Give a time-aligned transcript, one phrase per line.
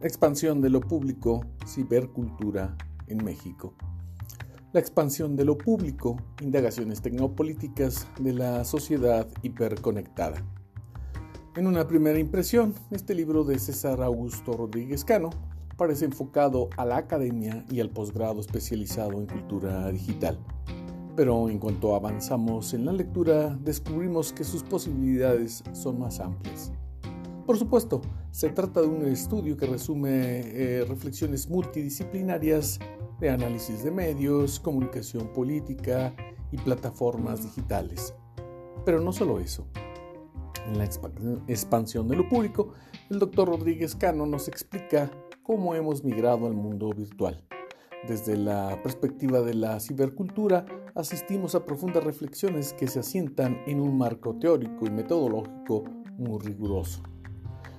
[0.00, 2.76] Expansión de lo público, cibercultura
[3.08, 3.74] en México.
[4.72, 10.44] La expansión de lo público, indagaciones tecnopolíticas de la sociedad hiperconectada.
[11.56, 15.30] En una primera impresión, este libro de César Augusto Rodríguez Cano
[15.76, 20.38] parece enfocado a la academia y al posgrado especializado en cultura digital.
[21.16, 26.70] Pero en cuanto avanzamos en la lectura, descubrimos que sus posibilidades son más amplias.
[27.48, 32.78] Por supuesto, se trata de un estudio que resume eh, reflexiones multidisciplinarias
[33.20, 36.14] de análisis de medios, comunicación política
[36.52, 38.12] y plataformas digitales.
[38.84, 39.66] Pero no solo eso.
[40.66, 42.74] En la expansión de lo público,
[43.08, 45.10] el doctor Rodríguez Cano nos explica
[45.42, 47.42] cómo hemos migrado al mundo virtual.
[48.06, 53.96] Desde la perspectiva de la cibercultura, asistimos a profundas reflexiones que se asientan en un
[53.96, 55.84] marco teórico y metodológico
[56.18, 57.00] muy riguroso.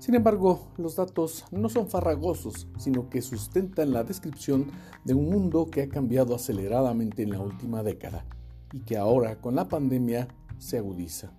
[0.00, 4.68] Sin embargo, los datos no son farragosos, sino que sustentan la descripción
[5.04, 8.24] de un mundo que ha cambiado aceleradamente en la última década
[8.72, 10.26] y que ahora con la pandemia
[10.56, 11.34] se agudiza.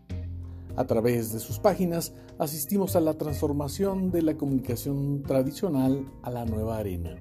[0.75, 6.45] A través de sus páginas asistimos a la transformación de la comunicación tradicional a la
[6.45, 7.15] nueva arena,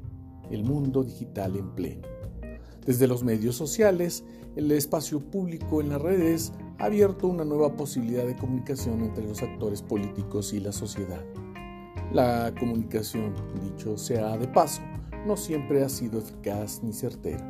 [0.50, 2.06] el mundo digital en pleno.
[2.84, 4.24] Desde los medios sociales,
[4.56, 9.42] el espacio público en las redes ha abierto una nueva posibilidad de comunicación entre los
[9.42, 11.22] actores políticos y la sociedad.
[12.12, 14.80] La comunicación, dicho sea de paso,
[15.26, 17.48] no siempre ha sido eficaz ni certera.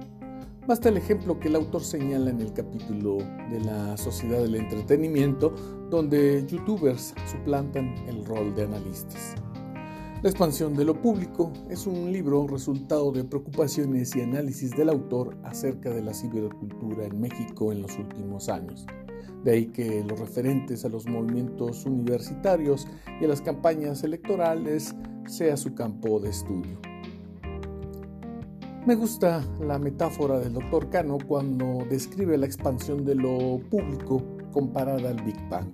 [0.67, 3.19] Basta el ejemplo que el autor señala en el capítulo
[3.51, 5.55] de la sociedad del entretenimiento,
[5.91, 9.37] donde youtubers suplantan el rol de analistas.
[10.23, 15.37] La expansión de lo público es un libro resultado de preocupaciones y análisis del autor
[15.45, 18.87] acerca de la cibercultura en México en los últimos años.
[19.45, 22.87] De ahí que los referentes a los movimientos universitarios
[23.21, 24.95] y a las campañas electorales
[25.27, 26.79] sea su campo de estudio.
[28.87, 34.23] Me gusta la metáfora del doctor Cano cuando describe la expansión de lo público
[34.53, 35.73] comparada al Big Bang.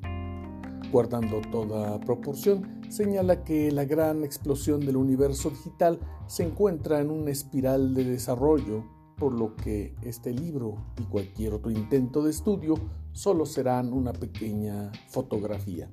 [0.91, 7.31] Guardando toda proporción, señala que la gran explosión del universo digital se encuentra en una
[7.31, 8.85] espiral de desarrollo
[9.17, 12.75] por lo que este libro y cualquier otro intento de estudio
[13.13, 15.89] solo serán una pequeña fotografía.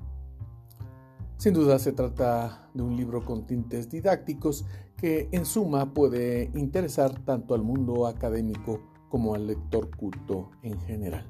[1.38, 7.20] Sin duda se trata de un libro con tintes didácticos que en suma puede interesar
[7.26, 8.80] tanto al mundo académico
[9.10, 11.30] como al lector culto en general.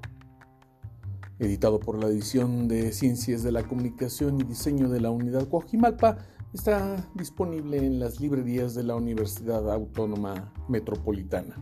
[1.40, 6.18] Editado por la edición de Ciencias de la Comunicación y Diseño de la Unidad Coajimalpa,
[6.54, 11.56] está disponible en las librerías de la Universidad Autónoma Metropolitana.